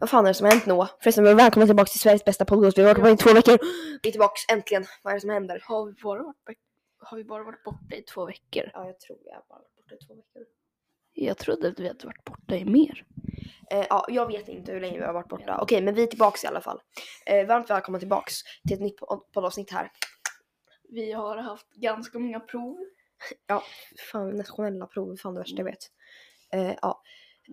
Vad 0.00 0.10
fan 0.10 0.24
är 0.24 0.30
det 0.30 0.34
som 0.34 0.44
har 0.44 0.52
hänt 0.52 0.66
Noah? 0.66 0.90
Förresten, 1.00 1.36
välkomna 1.36 1.66
tillbaka 1.66 1.88
till 1.88 2.00
Sveriges 2.00 2.24
bästa 2.24 2.44
podcast. 2.44 2.78
Vi 2.78 2.82
har 2.82 2.88
varit 2.94 3.00
borta 3.02 3.10
i 3.12 3.16
två 3.16 3.34
veckor. 3.34 3.58
Vi 4.02 4.08
är 4.08 4.12
tillbaka 4.12 4.34
äntligen. 4.52 4.84
Vad 5.02 5.10
är 5.10 5.16
det 5.16 5.20
som 5.20 5.30
händer? 5.30 5.62
Har 5.64 5.86
vi 5.86 5.92
bara 6.02 6.22
varit, 6.22 6.36
har 6.98 7.16
vi 7.16 7.24
bara 7.24 7.44
varit 7.44 7.64
borta 7.64 7.94
i 7.96 8.02
två 8.02 8.26
veckor? 8.26 8.70
Ja, 8.74 8.86
jag 8.86 9.00
tror 9.00 9.16
vi 9.24 9.30
har 9.30 9.42
bara 9.48 9.58
varit 9.58 9.76
borta 9.76 9.94
i 9.94 9.98
två 10.06 10.14
veckor. 10.14 10.42
Jag 11.12 11.38
trodde 11.38 11.68
att 11.68 11.80
vi 11.80 11.88
hade 11.88 12.06
varit 12.06 12.24
borta 12.24 12.56
i 12.56 12.64
mer. 12.64 13.04
Eh, 13.70 13.86
ja, 13.90 14.06
jag 14.08 14.26
vet 14.26 14.48
inte 14.48 14.72
hur 14.72 14.80
länge 14.80 14.98
vi 14.98 15.04
har 15.04 15.12
varit 15.12 15.28
borta. 15.28 15.58
Okej, 15.62 15.82
men 15.82 15.94
vi 15.94 16.02
är 16.02 16.06
tillbaka 16.06 16.38
i 16.44 16.46
alla 16.48 16.60
fall. 16.60 16.80
Eh, 17.26 17.46
varmt 17.46 17.70
välkomna 17.70 17.98
tillbaks 17.98 18.34
till 18.68 18.74
ett 18.74 18.80
nytt 18.82 19.00
pod- 19.00 19.32
poddavsnitt 19.34 19.70
här. 19.72 19.90
Vi 20.88 21.12
har 21.12 21.36
haft 21.36 21.70
ganska 21.74 22.18
många 22.18 22.40
prov. 22.40 22.78
Ja, 23.46 23.62
fan 24.12 24.30
nationella 24.36 24.86
prov 24.86 25.12
är 25.12 25.16
fan 25.16 25.34
det 25.34 25.40
värsta 25.40 25.56
jag 25.56 25.64
vet. 25.64 25.78
Eh, 26.52 26.74
ja. 26.82 27.02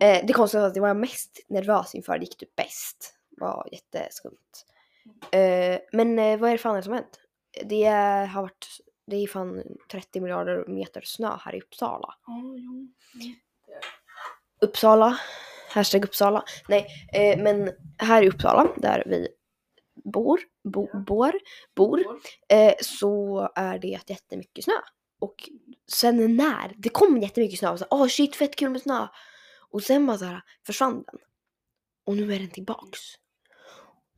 Eh, 0.02 0.25
det 0.25 0.34
konstiga 0.34 0.61
var 0.61 0.68
att 0.68 0.73
det 0.73 0.79
var 0.79 0.88
jag 0.88 0.98
mest 0.98 1.45
nervös 1.47 1.96
inför 1.96 2.18
det 2.18 2.25
gick 2.25 2.37
typ 2.37 2.56
bäst. 2.56 3.14
var 3.37 3.68
jätteskumt. 3.71 4.65
Eh, 5.32 5.79
men 5.92 6.20
eh, 6.20 6.39
vad 6.39 6.50
är 6.50 6.51
det 6.51 6.57
fan 6.57 6.83
som 6.83 6.93
hänt? 6.93 7.20
Det 7.65 7.86
har 8.33 8.42
varit, 8.42 8.68
det 9.07 9.15
är 9.15 9.28
fan 9.28 9.64
30 9.92 10.21
miljarder 10.21 10.65
meter 10.68 11.01
snö 11.06 11.37
här 11.39 11.56
i 11.56 11.61
Uppsala. 11.61 12.14
Ja. 12.28 12.33
Uppsala, 14.61 15.20
hashtag 15.70 16.06
Uppsala. 16.06 16.43
Nej, 16.68 16.87
eh, 17.14 17.43
men 17.43 17.71
här 17.98 18.21
i 18.23 18.29
Uppsala 18.29 18.68
där 18.78 19.04
vi 19.06 19.28
bor, 20.04 20.39
bo, 20.64 20.87
bor, 21.06 21.34
bor 21.75 22.04
eh, 22.50 22.73
så 22.82 23.50
är 23.56 23.79
det 23.79 23.87
jättemycket 24.07 24.64
snö. 24.64 24.73
Och 25.20 25.50
sen 25.92 26.37
när 26.37 26.73
det 26.78 26.89
kom 26.89 27.18
jättemycket 27.18 27.59
snö, 27.59 27.70
och 27.70 27.79
så 27.79 27.86
åh 27.89 28.07
shit 28.07 28.36
fett 28.36 28.56
kul 28.56 28.70
med 28.70 28.82
snö. 28.82 29.07
Och 29.70 29.84
sen 29.84 30.06
bara 30.06 30.18
så 30.18 30.26
här 30.26 30.42
försvann 30.66 31.04
den. 31.04 31.20
Och 32.03 32.16
nu 32.17 32.34
är 32.34 32.39
den 32.39 32.50
tillbaks. 32.50 33.00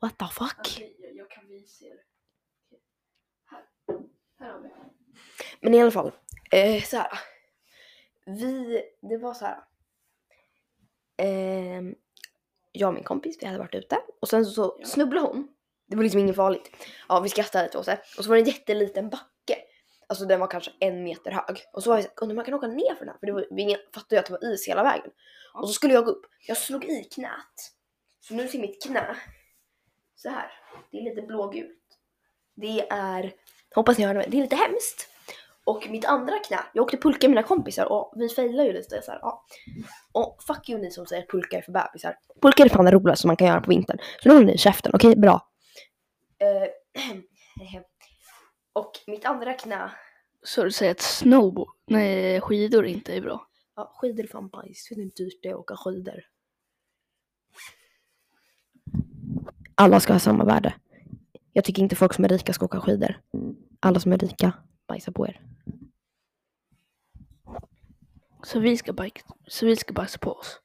What 0.01 0.17
the 0.17 0.25
fuck? 0.25 0.81
Jag, 1.15 1.29
kan 1.31 1.47
visa 1.47 1.85
er. 1.85 1.99
Men 5.61 5.73
i 5.73 5.81
alla 5.81 5.91
fall, 5.91 6.11
eh, 6.51 6.83
så 6.83 6.97
här. 6.97 7.19
Vi, 8.25 8.83
det 9.01 9.17
var 9.17 9.33
så 9.33 9.45
här. 9.45 9.63
ehm, 11.17 11.95
jag 12.71 12.87
och 12.87 12.93
min 12.93 13.03
kompis, 13.03 13.37
vi 13.41 13.45
hade 13.45 13.59
varit 13.59 13.75
ute 13.75 13.97
och 14.21 14.29
sen 14.29 14.45
så 14.45 14.77
Ja. 14.79 14.85
snubblade 14.85 15.27
hon. 15.27 15.47
Det 15.87 15.95
var 15.95 16.03
liksom 16.03 16.19
inget 16.19 16.35
farligt. 16.35 16.71
Ja, 17.09 17.19
vi 17.19 17.29
skrattade 17.29 17.63
lite 17.63 17.77
åt 17.77 17.85
det. 17.85 18.01
Och 18.17 18.23
så 18.23 18.29
var 18.29 18.35
det 18.35 18.41
en 18.41 18.47
jätteliten 18.47 19.09
backe. 19.09 19.57
Alltså 20.07 20.25
den 20.25 20.39
var 20.39 20.47
kanske 20.47 20.71
en 20.79 21.03
meter 21.03 21.31
hög. 21.31 21.63
Och 21.73 21.83
så 21.83 21.89
var 21.89 21.97
vi 21.97 22.03
såhär, 22.03 22.15
undrar 22.21 22.35
man 22.35 22.45
kan 22.45 22.53
åka 22.53 22.67
ner 22.67 22.95
för 22.95 23.05
den 23.05 23.09
här? 23.09 23.17
För 23.19 23.25
det 23.27 23.31
var, 23.33 23.47
vi 23.51 23.77
fattade 23.93 24.15
ju 24.15 24.19
att 24.19 24.25
det 24.25 24.31
var 24.31 24.53
is 24.53 24.67
hela 24.67 24.83
vägen. 24.83 25.11
Och 25.53 25.67
så 25.67 25.73
skulle 25.73 25.93
jag 25.93 26.05
gå 26.05 26.11
upp. 26.11 26.25
Jag 26.47 26.57
slog 26.57 26.85
i 26.85 27.03
knät. 27.03 27.73
Så 28.19 28.33
nu 28.33 28.47
ser 28.47 28.59
mitt 28.59 28.83
knä 28.83 29.15
så 30.15 30.29
här. 30.29 30.51
Det 30.91 30.97
är 30.97 31.03
lite 31.03 31.21
blågult. 31.21 31.75
Det 32.55 32.87
är, 32.89 33.33
hoppas 33.75 33.97
ni 33.97 34.05
hörde 34.05 34.19
mig, 34.19 34.27
det 34.29 34.37
är 34.37 34.41
lite 34.41 34.55
hemskt. 34.55 35.09
Och 35.65 35.87
mitt 35.89 36.05
andra 36.05 36.39
knä, 36.39 36.59
jag 36.73 36.83
åkte 36.83 36.97
pulka 36.97 37.27
med 37.27 37.35
mina 37.35 37.47
kompisar 37.47 37.85
och 37.85 38.13
vi 38.15 38.29
failade 38.29 38.67
ju 38.67 38.73
lite 38.73 39.01
så 39.01 39.11
här, 39.11 39.19
ja. 39.21 39.45
Och 40.11 40.43
fuck 40.47 40.69
you 40.69 40.81
ni 40.81 40.91
som 40.91 41.05
säger 41.05 41.23
att 41.23 41.29
pulka 41.29 41.57
är 41.57 41.61
för 41.61 41.71
bebisar. 41.71 42.15
Pulka 42.41 42.63
är 42.63 42.69
fan 42.69 42.85
det 42.85 42.91
roligaste 42.91 43.27
man 43.27 43.35
kan 43.35 43.47
göra 43.47 43.61
på 43.61 43.69
vintern. 43.69 43.97
Så 44.23 44.29
nu 44.29 44.35
håller 44.35 44.47
ni 44.47 44.57
käften, 44.57 44.91
okej? 44.95 45.15
Bra. 45.15 45.47
Uh, 46.43 47.21
och 48.73 48.91
mitt 49.07 49.25
andra 49.25 49.53
knä, 49.53 49.91
Så 50.43 50.63
du 50.63 50.71
säger 50.71 50.91
att 50.91 51.01
snowboard, 51.01 51.69
nej 51.87 52.41
skidor 52.41 52.85
inte 52.85 53.13
är 53.13 53.21
bra? 53.21 53.48
Ja 53.79 53.91
skidor 53.95 54.23
är 54.23 54.27
fan 54.27 54.47
bajs. 54.47 54.91
Vet 54.91 54.97
du 54.97 55.03
hur 55.03 55.11
dyrt 55.11 55.39
det 55.43 55.49
är 55.49 55.53
att 55.53 55.59
åka 55.59 55.75
skidor? 55.75 56.23
Alla 59.75 59.99
ska 59.99 60.13
ha 60.13 60.19
samma 60.19 60.45
värde. 60.45 60.73
Jag 61.53 61.65
tycker 61.65 61.81
inte 61.81 61.95
folk 61.95 62.13
som 62.13 62.25
är 62.25 62.29
rika 62.29 62.53
ska 62.53 62.65
åka 62.65 62.81
skidor. 62.81 63.21
Alla 63.79 63.99
som 63.99 64.11
är 64.11 64.17
rika, 64.17 64.53
bajsar 64.87 65.11
på 65.11 65.27
er. 65.27 65.41
Så 68.43 68.59
vi 68.59 68.77
ska, 68.77 68.93
bike, 68.93 69.21
så 69.47 69.65
vi 69.65 69.75
ska 69.75 69.93
bajsa 69.93 70.17
på 70.19 70.31
oss? 70.31 70.61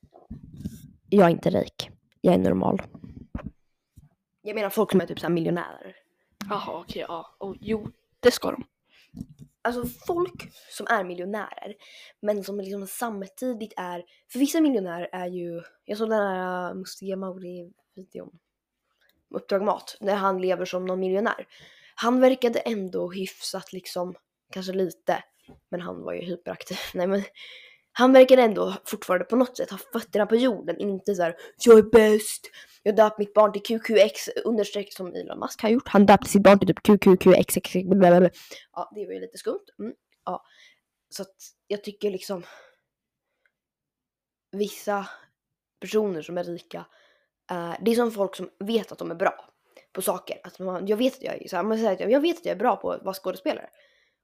Jag 1.09 1.27
är 1.27 1.31
inte 1.31 1.51
rik. 1.51 1.91
Jag 2.21 2.35
är 2.35 2.39
normal. 2.39 2.83
Jag 4.43 4.55
menar 4.55 4.71
folk 4.71 4.91
som 4.91 5.01
är 5.01 5.07
typ 5.07 5.21
såhär 5.21 5.35
miljonärer. 5.35 5.97
Jaha 6.49 6.81
okej, 6.81 7.05
ja. 7.09 7.37
Oh, 7.41 7.57
jo, 7.61 7.91
det 8.21 8.31
ska 8.31 8.51
de. 8.51 8.65
Alltså 9.65 9.85
folk 10.07 10.53
som 10.71 10.87
är 10.91 11.05
miljonärer 11.05 11.75
men 12.23 12.45
som 12.45 12.61
liksom 12.61 12.87
samtidigt 12.87 13.73
är, 13.77 14.05
för 14.33 14.39
vissa 14.39 14.61
miljonärer 14.61 15.09
är 15.13 15.27
ju, 15.27 15.63
jag 15.85 15.99
såg 15.99 16.11
den 16.11 16.19
här 16.19 16.71
äh, 16.71 16.75
Mustiga 16.75 17.17
Mauri-videon, 17.17 18.39
Uppdrag 19.35 19.63
Mat, 19.63 19.97
när 20.01 20.15
han 20.15 20.41
lever 20.41 20.65
som 20.65 20.85
någon 20.85 21.01
miljonär. 21.01 21.47
Han 21.95 22.21
verkade 22.21 22.59
ändå 22.59 23.11
hyfsat 23.11 23.73
liksom, 23.73 24.15
kanske 24.53 24.73
lite, 24.73 25.25
men 25.71 25.81
han 25.81 26.03
var 26.03 26.13
ju 26.13 26.21
hyperaktiv. 26.21 26.79
Nej 26.95 27.07
men, 27.07 27.23
han 27.93 28.13
verkade 28.13 28.43
ändå 28.43 28.75
fortfarande 28.85 29.25
på 29.25 29.37
något 29.37 29.57
sätt 29.57 29.71
ha 29.71 29.79
fötterna 29.93 30.27
på 30.27 30.37
jorden, 30.37 30.79
inte 30.79 31.15
så 31.15 31.23
här 31.23 31.37
jag 31.65 31.79
är 31.79 31.83
bäst, 31.83 32.51
jag 32.87 32.97
döpt 32.97 33.19
mitt 33.19 33.35
barn 33.35 33.53
till 33.53 33.63
QQX 33.63 34.29
understreck 34.45 34.93
som 34.93 35.15
Elon 35.15 35.39
Musk 35.39 35.63
har 35.63 35.69
gjort. 35.69 35.89
Han 35.89 36.07
döpte 36.07 36.31
sitt 36.31 36.43
barn 36.43 36.59
till 36.59 36.69
typ 36.69 36.83
QQQX. 36.83 37.55
blablabla. 37.85 38.31
Ja, 38.73 38.93
det 38.95 39.07
var 39.07 39.13
ju 39.13 39.21
lite 39.21 39.39
skumt. 39.39 39.65
Mm, 39.79 39.95
ja. 40.25 40.45
Så 41.09 41.23
att 41.23 41.37
jag 41.67 41.85
tycker 41.85 42.11
liksom 42.11 42.43
vissa 44.53 45.09
personer 45.81 46.23
som 46.23 46.39
är 46.39 46.45
rika, 46.45 46.87
eh, 47.51 47.75
det 47.81 47.91
är 47.91 47.95
som 47.95 48.11
folk 48.11 48.37
som 48.37 48.51
vet 48.59 48.93
att 48.93 48.99
de 48.99 49.11
är 49.11 49.15
bra 49.15 49.49
på 49.93 50.03
saker. 50.03 50.41
Att 50.45 50.59
man, 50.59 50.87
jag, 50.87 50.97
vet 50.97 51.17
att 51.17 51.23
jag, 51.23 51.43
är, 51.43 51.49
så 51.49 51.57
här, 51.57 51.63
man 51.63 51.79
säger 51.79 51.93
att 51.93 52.11
jag, 52.11 52.21
vet 52.21 52.39
att 52.39 52.45
jag 52.45 52.53
är 52.53 52.59
bra 52.59 52.77
på 52.77 52.93
att 52.93 53.05
vara 53.05 53.15
skådespelare. 53.15 53.69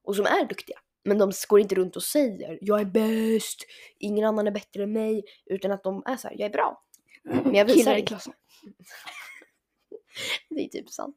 Och 0.04 0.16
som 0.16 0.27
är 0.27 0.44
duktiga. 0.48 0.78
Men 1.04 1.19
de 1.19 1.32
går 1.48 1.60
inte 1.60 1.75
runt 1.75 1.97
och 1.97 2.03
säger 2.03 2.59
jag 2.60 2.81
är 2.81 2.84
bäst, 2.84 3.66
ingen 3.98 4.25
annan 4.25 4.47
är 4.47 4.50
bättre 4.50 4.82
än 4.82 4.92
mig. 4.92 5.25
Utan 5.47 5.71
att 5.71 5.82
de 5.82 6.03
är 6.06 6.16
så 6.16 6.28
här, 6.28 6.37
jag 6.38 6.47
är 6.47 6.53
bra. 6.53 6.82
Men 7.22 7.54
jag 7.54 7.65
visar 7.65 7.78
Killar 7.78 7.97
i 7.97 8.03
klassen. 8.03 8.32
Det 10.48 10.65
är 10.65 10.69
typ 10.69 10.91
sant. 10.91 11.16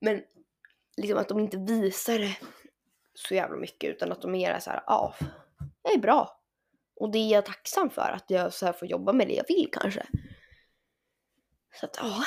Men 0.00 0.22
liksom 0.96 1.18
att 1.18 1.28
de 1.28 1.40
inte 1.40 1.56
visar 1.56 2.18
det 2.18 2.36
så 3.14 3.34
jävla 3.34 3.56
mycket 3.56 3.90
utan 3.90 4.12
att 4.12 4.22
de 4.22 4.32
mer 4.32 4.50
är 4.50 4.60
så 4.60 4.70
här, 4.70 4.82
ja, 4.86 5.14
jag 5.82 5.94
är 5.94 5.98
bra. 5.98 6.40
Och 6.96 7.10
det 7.10 7.18
är 7.18 7.32
jag 7.32 7.46
tacksam 7.46 7.90
för 7.90 8.10
att 8.16 8.24
jag 8.30 8.52
så 8.52 8.66
här 8.66 8.72
får 8.72 8.88
jobba 8.88 9.12
med 9.12 9.28
det 9.28 9.34
jag 9.34 9.44
vill 9.48 9.68
kanske. 9.72 10.06
Så 11.80 11.86
att 11.86 11.96
ja, 12.00 12.24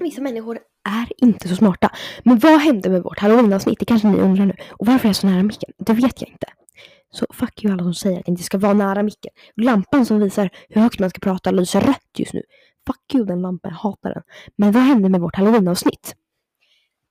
vissa 0.00 0.20
människor 0.20 0.58
är 0.88 1.24
inte 1.24 1.48
så 1.48 1.56
smarta. 1.56 1.90
Men 2.22 2.38
vad 2.38 2.60
hände 2.60 2.88
med 2.88 3.02
vårt 3.02 3.18
halloweenavsnitt? 3.18 3.78
Det 3.78 3.84
kanske 3.84 4.08
ni 4.08 4.18
undrar 4.18 4.46
nu. 4.46 4.54
Och 4.70 4.86
varför 4.86 5.04
är 5.04 5.08
jag 5.08 5.16
så 5.16 5.26
nära 5.26 5.42
micken? 5.42 5.72
Det 5.78 5.92
vet 5.92 6.20
jag 6.20 6.30
inte. 6.30 6.46
Så 7.14 7.26
fuck 7.32 7.64
you 7.64 7.72
alla 7.72 7.82
som 7.82 7.94
säger 7.94 8.16
att 8.20 8.28
jag 8.28 8.32
inte 8.32 8.42
ska 8.42 8.58
vara 8.58 8.72
nära 8.74 9.02
micken. 9.02 9.32
Lampan 9.56 10.06
som 10.06 10.20
visar 10.20 10.50
hur 10.68 10.80
högt 10.80 11.00
man 11.00 11.10
ska 11.10 11.18
prata 11.18 11.50
lyser 11.50 11.80
rött 11.80 12.08
just 12.18 12.34
nu. 12.34 12.42
Fuck 12.86 13.14
you 13.14 13.24
den 13.24 13.42
lampan, 13.42 13.70
jag 13.70 13.78
hatar 13.78 14.14
den. 14.14 14.22
Men 14.56 14.72
vad 14.72 14.82
hände 14.82 15.08
med 15.08 15.20
vårt 15.20 15.36
halloweenavsnitt? 15.36 16.16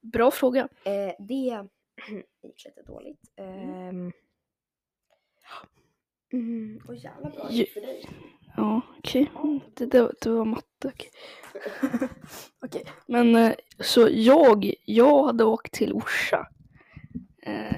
Bra 0.01 0.31
fråga. 0.31 0.61
Eh, 0.83 1.25
det 1.27 1.33
gick 2.43 2.65
lite 2.65 2.81
dåligt. 2.87 3.19
Ehm. 3.37 4.11
Mm, 6.33 6.81
och 6.87 6.95
jävla 6.95 7.29
bra 7.29 7.47
Ju- 7.51 7.65
för 7.65 7.81
dig. 7.81 8.09
Ja, 8.57 8.81
okej. 8.99 9.31
Mm, 9.43 9.59
Det, 9.73 9.85
det, 9.85 10.11
det 10.21 10.29
var 10.29 10.45
matte. 10.45 10.87
Okej. 10.87 11.09
Okej, 12.65 12.85
men 13.07 13.35
eh, 13.35 13.53
så 13.79 14.07
jag, 14.11 14.73
jag 14.85 15.23
hade 15.25 15.43
åkt 15.43 15.73
till 15.73 15.93
Orsa. 15.93 16.47
Eh, 17.43 17.75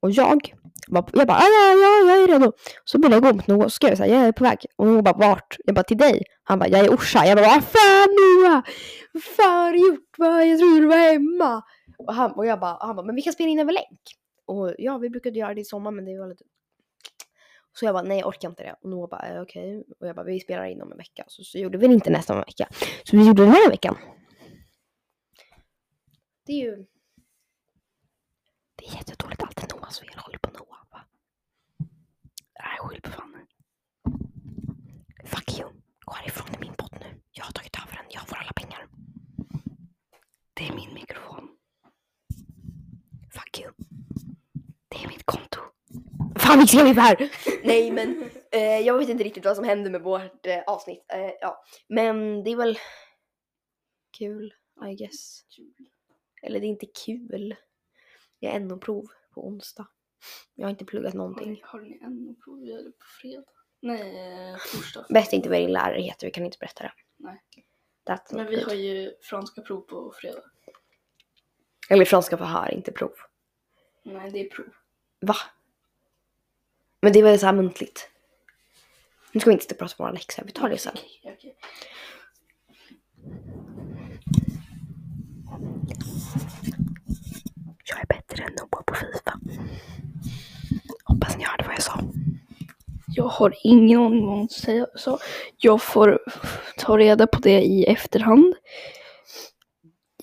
Och 0.00 0.10
jag, 0.10 0.54
jag 0.88 1.26
bara, 1.26 1.38
ah, 1.38 1.48
ja, 1.48 1.72
ja, 1.82 2.12
jag 2.12 2.22
är 2.22 2.28
redo. 2.28 2.52
Så 2.84 2.98
började 2.98 3.16
jag 3.16 3.22
gå 3.22 3.36
mot 3.36 3.46
Noah 3.46 3.64
och 3.64 3.72
skrev 3.72 3.96
så 3.96 4.02
här, 4.02 4.10
jag 4.10 4.20
är 4.26 4.32
på 4.32 4.44
väg. 4.44 4.58
Och 4.76 4.86
Noah 4.86 5.02
bara, 5.02 5.16
vart? 5.16 5.56
Jag 5.64 5.74
bara, 5.74 5.82
till 5.82 5.98
dig. 5.98 6.22
Han 6.42 6.58
bara, 6.58 6.68
jag 6.68 6.80
är 6.80 6.84
i 6.84 6.88
Orsa. 6.88 7.26
Jag 7.26 7.36
bara, 7.36 7.46
vad 7.46 7.64
fan 7.64 8.08
Noah? 8.08 8.62
Vad 9.12 9.22
fan 9.22 9.64
har 9.64 9.72
du 9.72 9.78
gjort? 9.78 10.18
Va? 10.18 10.44
Jag 10.44 10.58
trodde 10.58 10.80
du 10.80 10.86
var 10.86 11.12
hemma. 11.12 11.62
Och, 11.98 12.14
han, 12.14 12.32
och 12.32 12.46
jag 12.46 12.60
bara, 12.60 12.76
han 12.80 12.96
bara, 12.96 13.06
men 13.06 13.14
vi 13.14 13.22
kan 13.22 13.32
spela 13.32 13.50
in 13.50 13.58
över 13.58 13.72
länk. 13.72 14.00
Och 14.46 14.74
ja, 14.78 14.98
vi 14.98 15.10
brukade 15.10 15.38
göra 15.38 15.54
det 15.54 15.60
i 15.60 15.64
sommar 15.64 15.90
men 15.90 16.04
det 16.04 16.18
var 16.18 16.28
lite... 16.28 16.44
Så 17.74 17.84
jag 17.84 17.94
bara, 17.94 18.02
nej 18.02 18.18
jag 18.18 18.28
orkar 18.28 18.48
inte 18.48 18.62
det. 18.62 18.76
Och 18.82 18.90
Noah 18.90 19.10
bara, 19.10 19.28
eh, 19.28 19.42
okej. 19.42 19.84
Och 20.00 20.08
jag 20.08 20.16
bara, 20.16 20.26
vi 20.26 20.40
spelar 20.40 20.64
in 20.64 20.82
om 20.82 20.92
en 20.92 20.98
vecka. 20.98 21.24
Så, 21.26 21.44
så 21.44 21.58
gjorde 21.58 21.78
vi 21.78 21.86
det 21.86 21.94
inte 21.94 22.10
nästa 22.10 22.36
vecka. 22.36 22.68
Så 23.04 23.16
vi 23.16 23.26
gjorde 23.26 23.42
det 23.42 23.46
den 23.46 23.54
här 23.54 23.70
veckan. 23.70 23.96
Det 26.46 26.52
är 26.52 26.56
ju... 26.56 26.86
Det 29.82 29.86
är 29.86 30.00
är 30.00 30.00
Noahs 30.00 30.00
fel. 30.00 30.08
Skyll 30.16 30.38
på 30.38 30.50
Noah. 30.50 30.84
Va? 30.90 31.04
nej, 32.58 32.78
skyll 32.78 33.00
på 33.00 33.10
fan. 33.10 33.46
Fuck 35.24 35.58
you. 35.58 35.70
Gå 36.00 36.12
härifrån 36.12 36.54
i 36.54 36.58
min 36.58 36.74
podd 36.74 36.98
nu. 37.00 37.20
Jag 37.32 37.44
har 37.44 37.52
tagit 37.52 37.76
över 37.76 37.96
den. 37.96 38.04
Jag 38.08 38.28
får 38.28 38.36
alla 38.36 38.52
pengar. 38.52 38.88
Det 40.54 40.68
är 40.68 40.74
min 40.74 40.94
mikrofon. 40.94 41.48
Fuck 43.30 43.60
you. 43.60 43.72
Det 44.88 45.04
är 45.04 45.08
mitt 45.08 45.26
konto. 45.26 45.60
Fan 46.36 46.58
vi 46.58 46.66
skrev 46.66 46.86
ju 46.86 46.94
här! 46.94 47.30
Nej 47.64 47.90
men 47.90 48.30
Eh, 48.52 48.80
jag 48.80 48.98
vet 48.98 49.08
inte 49.08 49.24
riktigt 49.24 49.44
vad 49.44 49.56
som 49.56 49.64
hände 49.64 49.90
med 49.90 50.02
vårt 50.02 50.46
eh, 50.46 50.62
avsnitt. 50.66 51.04
Eh, 51.12 51.30
ja. 51.40 51.64
Men 51.88 52.44
det 52.44 52.50
är 52.50 52.56
väl 52.56 52.78
kul, 54.18 54.54
I 54.90 54.94
guess. 54.94 55.44
Eller 56.42 56.60
det 56.60 56.66
är 56.66 56.68
inte 56.68 56.86
kul. 57.06 57.56
Jag 58.38 58.52
har 58.52 58.60
NO-prov 58.60 59.06
på 59.34 59.46
onsdag. 59.48 59.86
Jag 60.54 60.66
har 60.66 60.70
inte 60.70 60.84
pluggat 60.84 61.12
Har 61.12 61.18
någonting. 61.18 61.50
ni, 61.52 61.60
har 61.64 61.80
ni 61.80 61.98
ännu 62.02 62.34
prov? 62.34 62.60
Vi 62.60 62.72
hade 62.76 62.90
på 62.90 63.06
fredag. 63.20 63.44
Nej, 63.80 64.50
eh, 64.50 64.56
torsdag. 64.72 65.06
Berätta 65.08 65.36
inte 65.36 65.48
vad 65.48 65.58
din 65.58 65.72
lärare 65.72 66.02
heter, 66.02 66.26
vi 66.26 66.30
kan 66.30 66.44
inte 66.44 66.58
berätta 66.58 66.82
det. 66.82 66.92
Nej. 67.16 67.42
That's 68.08 68.34
Men 68.34 68.46
vi 68.46 68.56
good. 68.56 68.64
har 68.64 68.74
ju 68.74 69.12
franska 69.22 69.62
prov 69.62 69.80
på 69.80 70.12
fredag. 70.20 70.42
Eller 71.90 72.04
franska 72.04 72.36
förhör, 72.38 72.74
inte 72.74 72.92
prov. 72.92 73.12
Nej, 74.04 74.30
det 74.30 74.40
är 74.46 74.50
prov. 74.50 74.68
Va? 75.20 75.36
Men 77.00 77.12
det 77.12 77.22
var 77.22 77.36
så 77.36 77.46
här 77.46 77.52
muntligt. 77.52 78.08
Nu 79.32 79.40
ska 79.40 79.50
vi 79.50 79.54
inte 79.54 79.74
prata 79.74 79.94
om 79.98 80.04
våra 80.04 80.12
läxor, 80.12 80.42
vi 80.46 80.52
tar 80.52 80.68
det 80.68 80.78
sen. 80.78 80.92
Okej, 80.96 81.34
okej. 81.38 81.56
Jag 87.84 88.00
är 88.00 88.06
bättre 88.06 88.44
än 88.44 88.52
Noah 88.52 88.82
på 88.86 88.94
Fifa. 88.94 89.38
Vad 91.88 92.04
jag 93.14 93.24
har 93.24 93.54
ingen 93.64 94.00
aning 94.00 94.26
vad 94.26 94.36
hon 94.36 94.48
säger. 94.48 94.86
Så 94.94 95.18
jag 95.56 95.82
får 95.82 96.18
ta 96.78 96.98
reda 96.98 97.26
på 97.26 97.38
det 97.40 97.60
i 97.62 97.84
efterhand. 97.84 98.54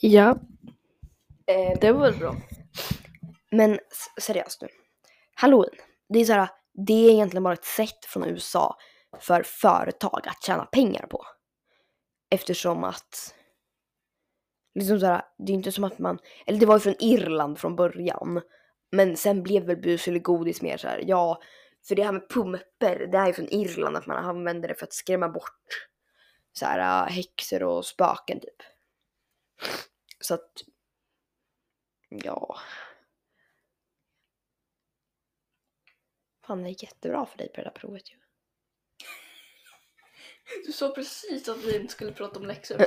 Ja, 0.01 0.37
Eh, 1.49 1.79
det 1.81 1.91
var 1.91 2.01
väl 2.01 2.19
bra. 2.19 2.35
Men 3.51 3.79
seriöst 4.21 4.61
nu. 4.61 4.67
Halloween. 5.35 5.75
Det 6.09 6.19
är 6.19 6.25
så 6.25 6.33
här, 6.33 6.49
det 6.73 6.93
är 6.93 7.11
egentligen 7.11 7.43
bara 7.43 7.53
ett 7.53 7.65
sätt 7.65 8.05
från 8.05 8.25
USA 8.25 8.75
för 9.19 9.43
företag 9.43 10.21
att 10.27 10.43
tjäna 10.43 10.65
pengar 10.65 11.07
på. 11.07 11.25
Eftersom 12.29 12.83
att 12.83 13.35
liksom 14.75 14.99
så 14.99 15.05
här, 15.05 15.21
det 15.37 15.51
är 15.51 15.53
inte 15.53 15.71
som 15.71 15.83
att 15.83 15.99
man, 15.99 16.19
eller 16.45 16.59
det 16.59 16.65
var 16.65 16.75
ju 16.75 16.79
från 16.79 16.95
Irland 16.99 17.59
från 17.59 17.75
början. 17.75 18.41
Men 18.91 19.17
sen 19.17 19.43
blev 19.43 19.63
väl 19.63 19.77
bus 19.77 20.07
eller 20.07 20.19
godis 20.19 20.61
mer 20.61 20.77
så 20.77 20.87
här, 20.87 21.03
ja, 21.07 21.41
för 21.87 21.95
det 21.95 22.03
här 22.03 22.11
med 22.11 22.29
pumper, 22.29 23.07
det 23.11 23.17
är 23.17 23.27
ju 23.27 23.33
från 23.33 23.53
Irland 23.53 23.97
att 23.97 24.07
man 24.07 24.25
använder 24.25 24.67
det 24.67 24.75
för 24.75 24.85
att 24.85 24.93
skrämma 24.93 25.29
bort 25.29 25.87
så 26.53 26.65
här 26.65 27.07
äh, 27.07 27.13
häxor 27.13 27.63
och 27.63 27.85
spöken 27.85 28.39
typ. 28.39 28.61
Så 30.19 30.33
att, 30.33 30.51
ja. 32.09 32.59
Fan 36.45 36.63
det 36.63 36.69
gick 36.69 36.83
jättebra 36.83 37.25
för 37.25 37.37
dig 37.37 37.49
på 37.49 37.55
det 37.55 37.63
där 37.63 37.71
provet 37.71 38.11
ju. 38.11 38.15
Du 40.65 40.71
sa 40.71 40.89
precis 40.89 41.49
att 41.49 41.63
vi 41.63 41.75
inte 41.75 41.93
skulle 41.93 42.11
prata 42.11 42.39
om 42.39 42.45
läxor. 42.45 42.77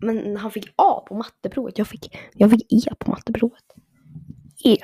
Men 0.00 0.36
han 0.36 0.50
fick 0.50 0.72
A 0.76 1.04
på 1.08 1.14
matteprovet. 1.14 1.78
Jag 1.78 1.88
fick, 1.88 2.18
jag 2.32 2.50
fick 2.50 2.72
E 2.72 2.94
på 2.98 3.10
matteprovet. 3.10 3.74
E. 4.64 4.76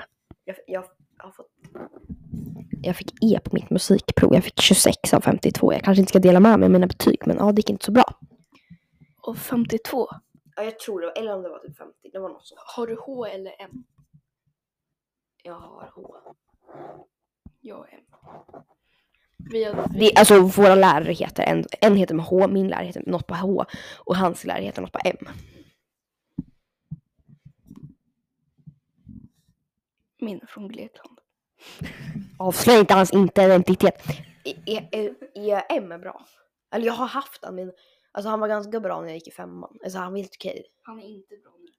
Jag, 0.45 0.57
jag, 0.67 0.85
jag, 1.17 1.25
har 1.25 1.31
fått... 1.31 1.51
jag 2.83 2.97
fick 2.97 3.25
E 3.25 3.41
på 3.45 3.51
mitt 3.55 3.71
musikprov. 3.71 4.35
Jag 4.35 4.45
fick 4.45 4.61
26 4.61 5.15
av 5.15 5.21
52. 5.21 5.73
Jag 5.73 5.83
kanske 5.83 6.01
inte 6.01 6.11
ska 6.11 6.19
dela 6.19 6.41
med 6.41 6.59
mig 6.59 6.67
av 6.67 6.73
mina 6.73 6.87
betyg 6.87 7.19
men 7.27 7.37
ja, 7.37 7.53
det 7.53 7.59
gick 7.59 7.71
inte 7.71 7.85
så 7.85 7.93
bra. 7.93 8.05
Och 9.23 9.39
52. 9.39 10.09
Ja, 10.57 10.63
jag 10.63 10.79
tror 10.79 11.01
det 11.01 11.07
var, 11.07 11.19
eller 11.19 11.35
om 11.35 11.43
det 11.43 11.49
var 11.49 11.59
typ 11.59 11.79
50. 11.79 11.93
Det 12.13 12.19
var 12.19 12.29
något 12.29 12.47
sånt. 12.47 12.61
Har 12.77 12.87
du 12.87 12.97
H 13.01 13.27
eller 13.27 13.53
M? 13.59 13.85
Jag 15.43 15.55
har 15.55 15.93
H. 15.95 16.17
Jag 17.61 17.77
har 17.77 17.89
M. 17.93 18.01
Vi 19.51 19.65
har, 19.65 19.89
Det, 19.99 20.17
alltså 20.17 20.41
våra 20.41 20.75
lärare 20.75 21.13
heter, 21.13 21.43
en, 21.43 21.65
en 21.81 21.97
heter 21.97 22.15
med 22.15 22.25
H, 22.25 22.49
min 22.49 22.69
lärare 22.69 22.87
heter 22.87 23.03
något 23.07 23.27
på 23.27 23.35
H 23.35 23.65
och 23.99 24.17
hans 24.17 24.45
lärare 24.45 24.63
heter 24.63 24.83
något 24.83 24.93
på 24.93 24.99
M. 25.05 25.17
min 30.25 30.41
är 30.43 30.47
från 30.47 30.69
Grekland. 30.69 31.21
Avslöja 32.39 32.81
inte 32.81 32.95
hans 32.95 33.13
inte 33.13 33.43
identitet. 33.43 34.03
Är, 34.45 34.89
är, 34.93 35.15
bra? 35.99 36.27
Eller 36.71 36.87
jag 36.87 36.93
har 36.93 37.07
haft 37.07 37.45
han 37.45 37.55
men 37.55 37.73
alltså 38.13 38.29
han 38.29 38.41
var 38.41 38.49
ganska 38.49 38.81
bra 38.81 39.01
när 39.01 39.09
jag 39.09 39.15
gick 39.15 39.29
i 39.29 39.31
femman. 39.31 39.79
Alltså 39.83 39.99
han 39.99 40.13
var 40.13 40.19
helt 40.19 40.37
okej. 40.37 40.67
Han 40.83 41.01
är 41.01 41.07
inte 41.07 41.37
bra 41.37 41.53
nu. 41.59 41.73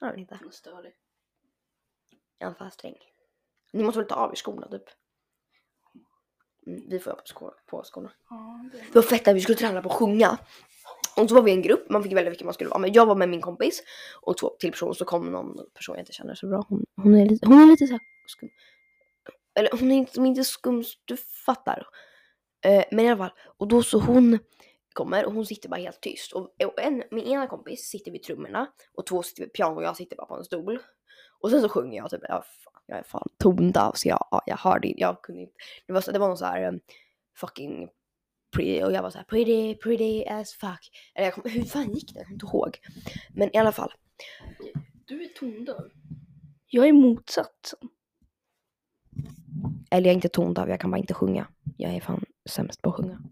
Han 0.00 0.14
är 0.14 0.18
inte. 0.18 0.34
Han 0.34 0.48
är 0.48 0.52
störig. 0.52 0.92
Är 2.38 2.44
han 2.44 2.54
för 2.54 2.70
sträng? 2.70 2.96
Ni 3.72 3.82
måste 3.82 3.98
väl 4.00 4.08
ta 4.08 4.14
av 4.14 4.30
er 4.30 4.34
skorna 4.34 4.68
typ? 4.68 4.84
Mm, 6.66 6.82
vi 6.88 6.98
får 6.98 7.10
ha 7.10 7.16
på 7.66 7.82
skorna. 7.84 8.12
Ja, 8.30 8.68
det 8.72 8.78
Det 8.78 8.94
var 8.94 9.02
fett 9.02 9.28
att 9.28 9.36
vi 9.36 9.40
skulle 9.40 9.58
träna 9.58 9.82
på 9.82 9.88
att 9.88 9.94
sjunga. 9.94 10.38
Och 11.20 11.28
så 11.28 11.34
var 11.34 11.42
vi 11.42 11.52
en 11.52 11.62
grupp, 11.62 11.90
man 11.90 12.02
fick 12.02 12.12
välja 12.12 12.30
vilken 12.30 12.44
man 12.44 12.54
skulle 12.54 12.70
vara. 12.70 12.78
Men 12.78 12.92
jag 12.92 13.06
var 13.06 13.16
med 13.16 13.28
min 13.28 13.40
kompis 13.40 13.82
och 14.20 14.36
två 14.36 14.56
till 14.58 14.70
personer. 14.70 14.92
Så 14.92 15.04
kom 15.04 15.32
någon 15.32 15.56
person 15.74 15.94
jag 15.94 16.02
inte 16.02 16.12
känner 16.12 16.34
så 16.34 16.46
bra. 16.46 16.66
Hon, 16.68 16.84
hon, 16.96 17.14
är, 17.14 17.26
lite, 17.26 17.46
hon 17.46 17.62
är 17.62 17.66
lite 17.66 17.86
så 17.86 17.92
här 17.92 18.00
skum. 18.26 18.48
Eller 19.54 19.70
hon 19.80 19.92
är 19.92 19.96
inte, 19.96 20.20
inte 20.20 20.44
skum, 20.44 20.84
du 21.04 21.16
fattar. 21.16 21.86
Eh, 22.64 22.84
men 22.90 23.04
i 23.04 23.08
alla 23.08 23.18
fall, 23.18 23.32
och 23.58 23.68
då 23.68 23.82
så 23.82 23.98
hon 23.98 24.38
kommer 24.92 25.26
och 25.26 25.32
hon 25.32 25.46
sitter 25.46 25.68
bara 25.68 25.80
helt 25.80 26.00
tyst. 26.00 26.32
Och, 26.32 26.54
en, 26.76 27.02
min 27.10 27.24
ena 27.24 27.46
kompis 27.46 27.80
sitter 27.80 28.10
vid 28.10 28.22
trummorna 28.22 28.66
och 28.94 29.06
två 29.06 29.22
sitter 29.22 29.42
vid 29.42 29.52
piano 29.52 29.76
och 29.76 29.82
jag 29.82 29.96
sitter 29.96 30.16
bara 30.16 30.26
på 30.26 30.36
en 30.36 30.44
stol. 30.44 30.78
Och 31.40 31.50
sen 31.50 31.60
så 31.60 31.68
sjunger 31.68 31.96
jag 31.96 32.10
typ, 32.10 32.20
jag, 32.28 32.44
fan, 32.44 32.82
jag 32.86 32.98
är 32.98 33.02
fan 33.02 33.28
tondöv 33.38 33.92
så 33.94 34.08
jag, 34.08 34.42
jag 34.46 34.56
hörde 34.56 34.92
jag 34.96 35.22
kunde 35.22 35.40
inte. 35.40 35.54
Det 35.86 35.92
var, 35.92 36.00
så, 36.00 36.12
det 36.12 36.18
var 36.18 36.28
någon 36.28 36.38
så 36.38 36.44
här 36.44 36.62
eh, 36.62 36.72
fucking 37.36 37.88
pretty 38.50 38.82
och 38.82 38.92
jag 38.92 39.02
var 39.02 39.10
så 39.10 39.18
här 39.18 39.24
pretty, 39.24 39.74
pretty 39.74 40.24
as 40.24 40.52
fuck. 40.52 40.90
Eller 41.14 41.26
jag 41.26 41.34
kom, 41.34 41.50
hur 41.50 41.62
fan 41.64 41.92
gick 41.92 42.14
det? 42.14 42.18
Jag 42.18 42.26
kommer 42.26 42.34
inte 42.34 42.46
ihåg. 42.46 42.78
Men 43.34 43.56
i 43.56 43.58
alla 43.58 43.72
fall. 43.72 43.92
Du 45.04 45.22
är 45.22 45.28
tondöv. 45.28 45.90
Jag 46.66 46.88
är 46.88 46.92
motsatsen. 46.92 47.78
Eller 49.90 50.06
jag 50.06 50.10
är 50.12 50.14
inte 50.14 50.28
tondöv, 50.28 50.68
jag 50.68 50.80
kan 50.80 50.90
bara 50.90 50.98
inte 50.98 51.14
sjunga. 51.14 51.46
Jag 51.76 51.94
är 51.94 52.00
fan 52.00 52.24
sämst 52.48 52.82
på 52.82 52.90
att 52.90 52.96
sjunga. 52.96 53.22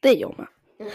Det 0.00 0.08
är 0.08 0.16
jag 0.16 0.38
med. 0.38 0.46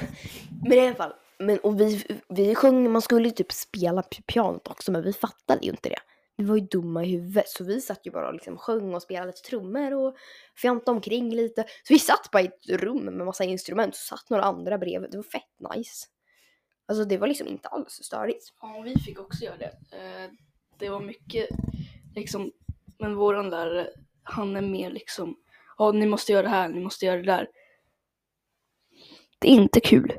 Men 0.64 0.74
i 0.74 0.80
alla 0.88 0.96
fall. 0.96 1.14
Men, 1.40 1.60
och 1.60 1.82
vi, 1.82 2.04
vi 2.30 2.56
sjöng, 2.56 2.92
man 2.92 3.02
skulle 3.02 3.28
ju 3.28 3.32
typ 3.34 3.52
spela 3.52 4.02
pi- 4.02 4.22
pianot 4.28 4.68
också 4.68 4.92
men 4.92 5.04
vi 5.04 5.14
fattade 5.14 5.66
ju 5.66 5.70
inte 5.72 5.90
det. 5.90 6.00
Vi 6.38 6.44
var 6.44 6.56
ju 6.56 6.62
dumma 6.62 7.04
i 7.04 7.12
huvudet 7.12 7.50
så 7.50 7.64
vi 7.64 7.82
satt 7.82 8.08
ju 8.08 8.12
bara 8.12 8.28
och 8.28 8.34
liksom 8.34 8.58
sjöng 8.58 8.96
och 8.96 9.02
spelade 9.02 9.28
lite 9.28 9.42
trummor 9.42 9.94
och 9.94 10.16
fjantade 10.56 10.96
omkring 10.96 11.36
lite. 11.36 11.64
Så 11.64 11.94
vi 11.94 12.00
satt 12.00 12.32
bara 12.32 12.42
i 12.42 12.46
ett 12.46 12.70
rum 12.70 13.04
med 13.04 13.26
massa 13.26 13.44
instrument 13.44 13.96
så 13.96 14.16
satt 14.16 14.30
några 14.30 14.44
andra 14.44 14.78
bredvid. 14.78 15.12
Det 15.12 15.18
var 15.18 15.24
fett 15.24 15.76
nice. 15.76 16.08
Alltså 16.86 17.06
det 17.06 17.18
var 17.18 17.28
liksom 17.28 17.48
inte 17.48 17.68
alls 17.68 18.00
störigt. 18.04 18.54
Ja, 18.62 18.82
vi 18.86 19.00
fick 19.00 19.20
också 19.20 19.44
göra 19.44 19.58
det. 19.58 19.72
Eh, 19.92 20.32
det 20.80 20.90
var 20.90 21.00
mycket 21.00 21.50
liksom, 22.16 22.52
men 22.98 23.16
våran 23.16 23.50
lärare, 23.50 23.90
han 24.24 24.56
är 24.56 24.62
mer 24.62 24.92
liksom, 24.92 25.38
ja 25.78 25.92
ni 25.92 26.06
måste 26.06 26.32
göra 26.32 26.44
det 26.44 26.50
här, 26.50 26.70
ni 26.70 26.80
måste 26.80 27.06
göra 27.06 27.18
det 27.18 27.24
där. 27.24 27.48
Det 29.40 29.48
är 29.48 29.54
inte 29.54 29.80
kul. 29.80 30.14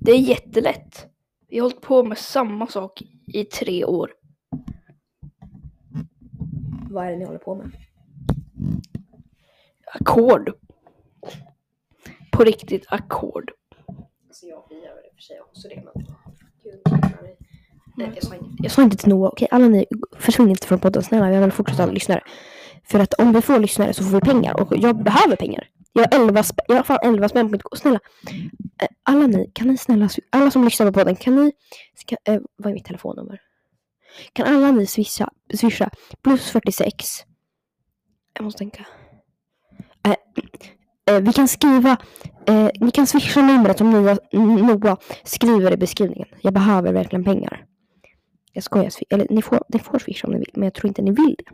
Det 0.00 0.12
är 0.12 0.18
jättelätt. 0.18 1.06
Vi 1.48 1.58
har 1.58 1.62
hållit 1.62 1.80
på 1.80 2.04
med 2.04 2.18
samma 2.18 2.66
sak 2.66 3.02
i 3.26 3.44
tre 3.44 3.84
år. 3.84 4.14
Vad 6.92 7.06
är 7.06 7.10
det 7.10 7.16
ni 7.16 7.24
håller 7.24 7.38
på 7.38 7.54
med? 7.54 7.70
Ackord. 9.86 10.52
På 12.32 12.44
riktigt 12.44 12.84
ackord. 12.88 13.50
Alltså 14.28 14.46
jag 14.46 14.64
vi 14.68 14.74
gör 14.74 14.94
det 14.94 15.14
för 15.14 15.22
sig 15.22 15.40
också 15.40 15.68
det 15.68 15.82
men... 15.84 16.06
Gud, 16.62 17.02
Nej, 17.96 18.12
jag, 18.14 18.24
sa 18.24 18.34
inte, 18.34 18.62
jag 18.62 18.72
sa 18.72 18.82
inte 18.82 18.96
till 18.96 19.08
Noah, 19.08 19.28
okej 19.32 19.48
alla 19.50 19.68
ni 19.68 19.86
försvinn 20.18 20.48
inte 20.48 20.66
från 20.66 20.78
podden 20.78 21.02
snälla, 21.02 21.32
jag 21.32 21.40
vill 21.40 21.52
fortsätta 21.52 21.82
ha 21.82 21.92
lyssnare. 21.92 22.20
För 22.84 23.00
att 23.00 23.14
om 23.14 23.32
vi 23.32 23.42
får 23.42 23.58
lyssnare 23.58 23.92
så 23.92 24.04
får 24.04 24.10
vi 24.10 24.20
pengar 24.20 24.60
och 24.60 24.76
jag 24.76 25.02
behöver 25.02 25.36
pengar. 25.36 25.68
Jag 25.92 26.02
har 26.02 26.20
11 26.20 26.42
spänn, 26.42 26.64
jag 26.68 26.76
har 26.76 26.82
fan 26.82 26.98
11 27.02 27.28
spänn 27.28 27.46
på 27.46 27.52
mitt 27.52 27.62
kort. 27.62 27.78
Snälla, 27.78 28.00
eh, 28.82 28.88
alla 29.02 29.26
ni, 29.26 29.50
kan 29.54 29.68
ni 29.68 29.78
snälla, 29.78 30.08
alla 30.30 30.50
som 30.50 30.64
lyssnar 30.64 30.86
på 30.86 30.92
podden, 30.92 31.16
kan 31.16 31.36
ni, 31.36 31.52
ska, 31.94 32.16
eh, 32.24 32.40
vad 32.56 32.70
är 32.70 32.74
mitt 32.74 32.84
telefonnummer? 32.84 33.40
Kan 34.32 34.46
alla 34.46 34.70
ni 34.70 34.86
swisha, 34.86 35.30
swisha 35.54 35.90
plus 36.22 36.50
46? 36.50 37.24
Jag 38.34 38.44
måste 38.44 38.58
tänka. 38.58 38.86
Eh, 40.04 40.14
eh, 41.14 41.20
vi 41.22 41.32
kan 41.32 41.48
skriva, 41.48 41.96
eh, 42.46 42.68
ni 42.80 42.90
kan 42.90 43.06
swisha 43.06 43.42
numret 43.42 43.78
som 43.78 43.90
Noah, 43.90 44.18
Noah 44.32 44.98
skriver 45.24 45.72
i 45.72 45.76
beskrivningen. 45.76 46.28
Jag 46.40 46.54
behöver 46.54 46.92
verkligen 46.92 47.24
pengar. 47.24 47.66
Jag 48.52 48.64
skojar, 48.64 48.92
eller 49.10 49.26
ni 49.30 49.42
får, 49.42 49.62
ni 49.68 49.78
får 49.78 49.98
swisha 49.98 50.26
om 50.26 50.32
ni 50.32 50.38
vill, 50.38 50.50
men 50.54 50.62
jag 50.62 50.74
tror 50.74 50.88
inte 50.88 51.02
ni 51.02 51.10
vill 51.10 51.36
det. 51.38 51.44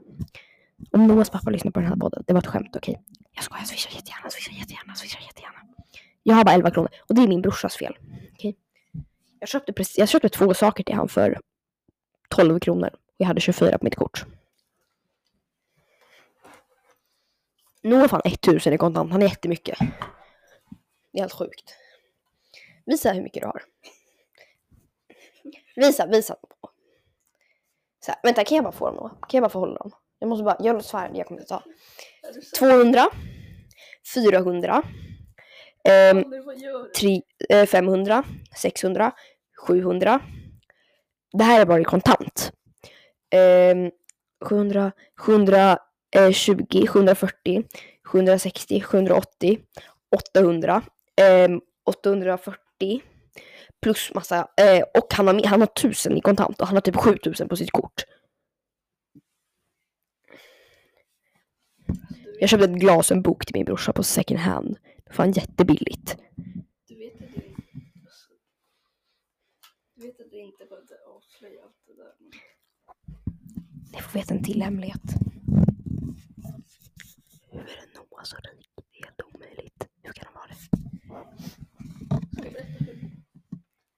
Om 0.92 1.06
Noahs 1.06 1.30
pappa 1.30 1.50
lyssnar 1.50 1.72
på 1.72 1.80
den 1.80 1.88
här 1.88 1.96
podden, 1.96 2.24
det 2.26 2.32
var 2.32 2.40
ett 2.40 2.46
skämt, 2.46 2.76
okej? 2.76 3.00
Jag 3.34 3.44
skojar, 3.44 3.64
swisha 3.64 3.90
jättegärna, 3.94 4.30
swisha 4.30 4.52
jättegärna, 4.52 4.94
swisha 4.94 5.18
jättegärna. 5.26 5.58
Jag 6.22 6.34
har 6.34 6.44
bara 6.44 6.54
11 6.54 6.70
kronor 6.70 6.90
och 7.08 7.14
det 7.14 7.22
är 7.22 7.28
min 7.28 7.42
brorsas 7.42 7.76
fel. 7.76 7.96
Okej? 8.32 8.56
Jag, 9.40 9.48
köpte 9.48 9.72
precis, 9.72 9.98
jag 9.98 10.08
köpte 10.08 10.28
två 10.28 10.54
saker 10.54 10.84
till 10.84 10.94
han 10.94 11.08
för 11.08 11.38
12 12.28 12.60
kronor 12.60 12.90
jag 13.16 13.26
hade 13.26 13.40
24 13.40 13.78
på 13.78 13.84
mitt 13.84 13.96
kort. 13.96 14.24
Noah 17.82 18.00
har 18.00 18.08
fan 18.08 18.20
1000 18.24 18.72
i 18.72 18.78
kontant, 18.78 19.12
han 19.12 19.22
är 19.22 19.26
jättemycket. 19.26 19.78
Det 21.12 21.18
är 21.18 21.22
helt 21.22 21.32
sjukt. 21.32 21.74
Visa 22.86 23.12
hur 23.12 23.22
mycket 23.22 23.42
du 23.42 23.46
har. 23.46 23.62
Visa, 25.76 26.06
visa. 26.06 26.36
Så 28.00 28.12
här, 28.12 28.20
vänta, 28.22 28.44
kan 28.44 28.56
jag 28.56 28.64
bara 28.64 28.72
få 28.72 28.86
dem 28.86 28.96
då? 28.96 29.08
Kan 29.08 29.38
jag 29.38 29.42
bara 29.42 29.50
få 29.50 29.58
hålla 29.58 29.78
dem? 29.78 29.90
Jag 30.18 30.28
måste 30.28 30.44
bara, 30.44 30.56
jag 30.60 30.84
svär, 30.84 31.10
jag 31.14 31.26
kommer 31.26 31.40
inte 31.40 31.48
ta. 31.48 31.62
200. 32.58 33.06
400. 34.14 34.82
ehm, 35.84 36.30
du? 36.30 36.90
tre, 36.96 37.22
eh, 37.48 37.66
500, 37.66 38.24
600, 38.56 39.12
700. 39.66 40.20
Det 41.32 41.44
här 41.44 41.60
är 41.60 41.66
bara 41.66 41.80
i 41.80 41.84
kontant. 41.84 42.52
Ehm, 43.30 43.84
eh, 43.84 43.90
700, 44.44 44.92
720, 45.18 46.86
740, 46.86 47.64
760, 48.04 48.80
780, 48.80 49.58
800, 50.16 50.82
eh, 51.20 51.48
840 51.86 53.02
plus 53.82 54.14
massa 54.14 54.48
eh, 54.56 54.82
och 54.94 55.14
han 55.14 55.26
har, 55.26 55.46
han 55.46 55.60
har 55.60 55.66
1000 55.68 56.16
i 56.16 56.20
kontant 56.20 56.60
och 56.60 56.66
han 56.66 56.76
har 56.76 56.80
typ 56.80 56.96
7000 56.96 57.48
på 57.48 57.56
sitt 57.56 57.70
kort. 57.70 58.04
Jag 62.40 62.48
köpte 62.50 62.64
ett 62.64 62.80
glas 62.80 63.10
och 63.10 63.16
en 63.16 63.22
bok 63.22 63.46
till 63.46 63.56
min 63.56 63.64
brorsa 63.64 63.92
på 63.92 64.02
second 64.02 64.40
hand. 64.40 64.78
Fan 65.10 65.32
jättebilligt. 65.32 66.16
Du 66.88 66.94
vet 66.98 67.12
att 67.14 67.34
du, 67.34 67.40
alltså, 68.06 68.32
du 69.94 70.06
vet 70.06 70.20
att 70.20 70.30
du 70.30 70.38
inte 70.38 70.64
behövde 70.64 70.94
avslöja 71.16 71.62
allt 71.62 71.76
det 71.86 71.94
där. 71.94 72.12
men- 72.18 72.30
ni 73.92 74.00
får 74.02 74.18
veta 74.18 74.34
en 74.34 74.42
till 74.42 74.62
hemlighet. 74.62 75.02
Hur 77.50 77.60
är 77.60 77.94
Noah 77.94 78.22
så 78.22 78.36
rik? 78.36 78.70
Det 78.74 78.98
är 78.98 79.04
helt 79.04 79.20
omöjligt. 79.34 79.88
Hur 80.02 80.12
kan 80.12 80.26
han 80.26 80.34
vara 80.34 80.46
det? 80.48 80.54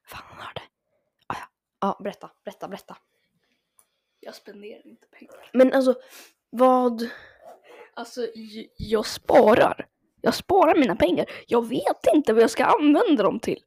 Fan, 0.07 0.23
han 0.25 0.39
har 0.39 0.55
det. 0.55 0.63
Ah, 1.27 1.35
ja. 1.39 1.47
ja, 1.81 2.01
berätta, 2.03 2.31
berätta, 2.45 2.69
berätta. 2.69 2.97
Jag 4.21 4.35
spenderar 4.35 4.87
inte 4.87 5.07
pengar. 5.07 5.51
Men 5.53 5.73
alltså, 5.73 5.95
vad? 6.51 7.09
Alltså, 7.95 8.27
jag 8.77 9.07
sparar. 9.07 9.87
Jag 10.21 10.35
sparar 10.35 10.77
mina 10.77 10.97
pengar. 10.97 11.27
Jag 11.47 11.69
vet 11.69 12.07
inte 12.15 12.33
vad 12.33 12.43
jag 12.43 12.51
ska 12.51 12.65
använda 12.65 13.23
dem 13.23 13.41
till. 13.41 13.63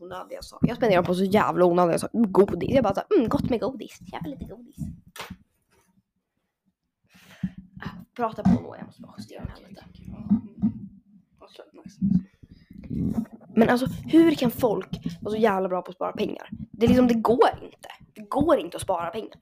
Jag 0.00 0.06
spenderar 0.06 0.22
på 0.22 0.24
onödiga 0.24 0.42
saker. 0.42 0.68
Jag 0.68 0.76
spenderar 0.76 1.02
på 1.02 1.14
så 1.14 1.24
jävla 1.24 1.64
onödiga 1.64 1.98
saker. 1.98 2.18
Godis. 2.18 2.70
Jag 2.74 2.84
bara 2.84 2.94
såhär, 2.94 3.16
mm, 3.16 3.28
gott 3.28 3.50
med 3.50 3.60
godis. 3.60 3.98
Jag 4.12 4.22
vill 4.22 4.32
lite 4.32 4.44
godis. 4.44 4.76
Ah, 7.82 7.88
Prata 8.16 8.42
på 8.42 8.50
Noah, 8.50 8.78
jag 8.78 8.86
måste 8.86 9.02
bara 9.02 9.14
justera 9.18 9.40
den 9.40 9.50
här 9.50 9.68
lite. 9.68 9.84
Nice. 11.72 12.00
Men 13.54 13.68
alltså, 13.68 13.86
hur 13.86 14.34
kan 14.34 14.50
folk 14.50 14.88
vara 15.20 15.34
så 15.34 15.40
jävla 15.40 15.68
bra 15.68 15.82
på 15.82 15.90
att 15.90 15.96
spara 15.96 16.12
pengar? 16.12 16.48
Det 16.72 16.86
är 16.86 16.88
liksom, 16.88 17.06
det 17.06 17.14
går 17.14 17.50
inte. 17.62 17.88
Det 18.14 18.28
går 18.28 18.58
inte 18.58 18.76
att 18.76 18.82
spara 18.82 19.10
pengar. 19.10 19.34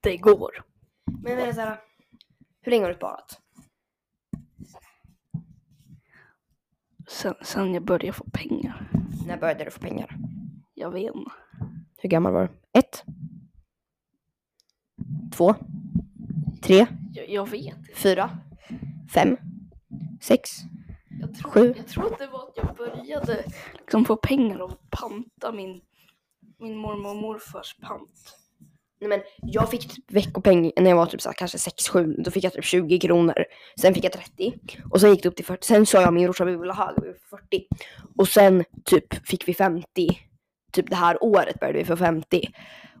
Det 0.00 0.16
går. 0.16 0.64
Men 1.22 1.32
jag 1.32 1.40
menar 1.40 1.52
såhär, 1.52 1.80
hur 2.60 2.70
länge 2.70 2.84
har 2.84 2.90
du 2.90 2.96
sparat? 2.96 3.40
Sen, 7.08 7.34
sen 7.42 7.74
jag 7.74 7.84
började 7.84 8.12
få 8.12 8.24
pengar. 8.32 8.90
När 9.26 9.36
började 9.36 9.64
du 9.64 9.70
få 9.70 9.80
pengar? 9.80 10.16
Jag 10.74 10.90
vet 10.90 11.14
inte. 11.14 11.30
Hur 11.98 12.08
gammal 12.08 12.32
var 12.32 12.42
du? 12.42 12.78
Ett? 12.78 13.04
Två? 15.36 15.54
Tre? 16.62 16.86
Jag, 17.12 17.28
jag 17.28 17.50
vet 17.50 17.64
inte. 17.76 17.94
Fyra? 17.94 18.30
Fem? 19.14 19.36
Sex? 20.20 20.50
Jag 21.20 21.34
tror, 21.34 21.50
Sju. 21.50 21.74
jag 21.76 21.86
tror 21.86 22.12
att 22.12 22.18
det 22.18 22.26
var 22.26 22.42
att 22.48 22.56
jag 22.56 22.76
började 22.76 23.44
liksom 23.78 24.04
få 24.04 24.16
pengar 24.16 24.64
att 24.64 24.90
panta 24.90 25.52
min, 25.52 25.80
min 26.58 26.76
mormor 26.76 27.10
och 27.10 27.16
morfars 27.16 27.76
pant. 27.80 28.38
Nej 29.00 29.08
men 29.08 29.22
jag 29.42 29.70
fick 29.70 29.94
typ 29.94 30.12
veckopeng 30.12 30.72
när 30.76 30.90
jag 30.90 30.96
var 30.96 31.06
typ 31.06 31.20
så 31.20 31.28
här, 31.28 31.34
kanske 31.34 31.58
6-7, 31.58 32.22
då 32.22 32.30
fick 32.30 32.44
jag 32.44 32.52
typ 32.52 32.64
20 32.64 32.98
kronor. 32.98 33.44
Sen 33.80 33.94
fick 33.94 34.04
jag 34.04 34.12
30 34.12 34.52
och 34.90 35.00
sen 35.00 35.10
gick 35.10 35.22
det 35.22 35.28
upp 35.28 35.36
till 35.36 35.44
40. 35.44 35.66
Sen 35.66 35.86
sa 35.86 36.00
jag 36.00 36.14
min 36.14 36.24
brorsa 36.24 36.44
vi 36.44 36.56
ville 36.56 36.72
ha 36.72 36.86
högre, 36.86 37.12
vi 37.12 37.18
40. 37.18 37.66
Och 38.18 38.28
sen 38.28 38.64
typ 38.84 39.28
fick 39.28 39.48
vi 39.48 39.54
50. 39.54 39.86
Typ 40.72 40.90
det 40.90 40.96
här 40.96 41.24
året 41.24 41.60
började 41.60 41.78
vi 41.78 41.84
få 41.84 41.96
50. 41.96 42.48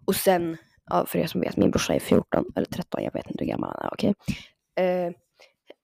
Och 0.06 0.14
sen, 0.14 0.56
ja, 0.90 1.06
för 1.06 1.18
er 1.18 1.26
som 1.26 1.40
vet, 1.40 1.56
min 1.56 1.70
brorsa 1.70 1.94
är 1.94 2.00
14 2.00 2.44
eller 2.56 2.66
13, 2.66 3.02
jag 3.02 3.12
vet 3.12 3.30
inte 3.30 3.44
hur 3.44 3.50
gammal 3.50 3.74
han 3.76 3.86
är, 3.86 3.92
okej. 3.92 4.14
Eh, 4.80 5.12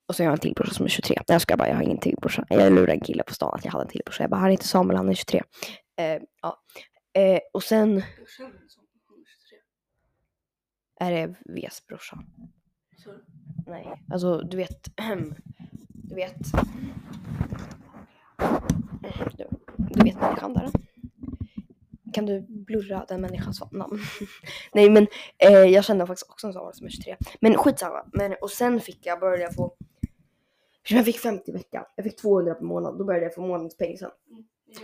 och 0.09 0.16
sen 0.16 0.26
har 0.26 0.33
jag 0.33 0.37
en 0.37 0.40
till 0.40 0.54
brorsa 0.54 0.75
som 0.75 0.85
är 0.85 0.90
23. 0.90 1.14
Nej 1.16 1.25
jag 1.35 1.42
ska 1.42 1.57
bara, 1.57 1.69
jag 1.69 1.75
har 1.75 1.83
ingen 1.83 1.99
till 1.99 2.16
brorsa. 2.21 2.45
Jag 2.49 2.73
lurade 2.73 2.92
en 2.92 3.00
kille 3.00 3.23
på 3.23 3.35
stan 3.35 3.54
att 3.54 3.64
jag 3.64 3.73
hade 3.73 3.85
en 3.85 3.90
till 3.90 4.02
brorsa. 4.04 4.23
Jag 4.23 4.31
bara, 4.31 4.40
han 4.40 4.50
heter 4.50 4.66
Samuel, 4.66 4.97
han 4.97 5.09
är 5.09 5.14
23. 5.14 5.38
Uh, 5.38 6.07
eh, 6.07 6.23
ja. 6.42 6.59
Uh, 7.19 7.38
och 7.52 7.62
sen 7.62 7.95
Jag 7.95 8.28
känner 8.28 8.50
mig 8.50 8.69
som 8.69 8.85
123 9.11 9.59
är 11.02 11.12
det 11.12 11.35
Vs 11.44 11.87
brorsa. 11.87 12.18
Så, 12.97 13.11
Nej, 13.66 14.02
alltså 14.12 14.38
du 14.38 14.56
vet, 14.56 14.88
du 15.88 16.14
vet. 16.14 16.38
Du, 19.37 19.47
du 19.78 20.04
vet 20.04 20.21
människan 20.21 20.54
där. 20.54 20.71
Kan 22.12 22.26
du 22.26 22.40
blurra 22.49 23.04
den 23.09 23.21
människans 23.21 23.62
namn? 23.73 23.99
Nej 24.73 24.90
men 24.90 25.06
eh, 25.38 25.52
jag 25.52 25.85
kände 25.85 26.06
faktiskt 26.06 26.30
också 26.30 26.47
en 26.47 26.52
sån 26.52 26.75
som 26.75 26.87
är 26.87 26.90
23. 26.90 27.16
Men 27.40 27.54
skitsamma. 27.54 28.04
Men, 28.12 28.35
och 28.40 28.50
sen 28.50 28.80
fick 28.80 29.06
jag, 29.06 29.21
började 29.21 29.42
jag 29.42 29.54
få, 29.54 29.76
jag 30.88 31.04
fick 31.04 31.18
50 31.18 31.50
i 31.50 31.52
veckan. 31.52 31.85
Jag 31.97 32.04
fick 32.04 32.16
200 32.16 32.54
per 32.54 32.64
månad. 32.64 32.99
Då 32.99 33.04
började 33.04 33.26
jag 33.26 33.35
få 33.35 33.47
månadspeng 33.47 33.99
sen. 33.99 34.11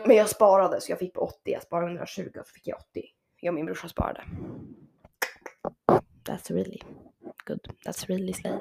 Men 0.06 0.16
jag 0.16 0.28
sparade 0.28 0.80
så 0.80 0.92
jag 0.92 0.98
fick 0.98 1.14
på 1.14 1.20
80. 1.20 1.36
Jag 1.44 1.62
sparade 1.62 1.86
120 1.86 2.28
och 2.40 2.46
så 2.46 2.52
fick 2.54 2.66
jag 2.66 2.78
80. 2.78 3.02
Jag 3.40 3.50
och 3.50 3.54
min 3.54 3.66
brorsa 3.66 3.88
sparade. 3.88 4.24
That's 6.28 6.50
really 6.50 6.82
good. 7.46 7.60
That's 7.86 8.06
really 8.08 8.32
slay. 8.32 8.52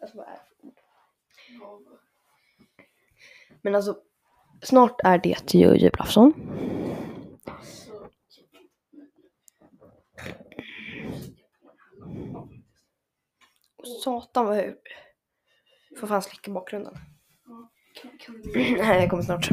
alltså, 0.00 0.16
vad 0.16 0.26
är 0.26 0.32
det 0.32 0.38
för 1.58 1.64
ord? 1.64 1.82
Men 3.62 3.74
alltså, 3.74 3.98
snart 4.62 5.00
är 5.04 5.18
det 5.18 5.54
ju 5.54 5.76
julafton. 5.76 6.32
Alltså, 13.78 14.00
Satan 14.00 14.46
vad 14.46 14.58
jag 14.58 14.74
får 16.00 16.06
fan 16.06 16.22
släcka 16.22 16.50
bakgrunden. 16.50 16.94
Nej, 18.54 19.00
jag 19.00 19.10
kommer 19.10 19.22
snart. 19.22 19.48